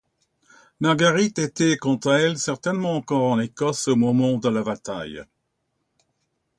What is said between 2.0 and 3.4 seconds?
à elle certainement encore en